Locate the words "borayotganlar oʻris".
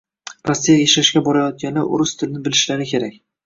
1.29-2.17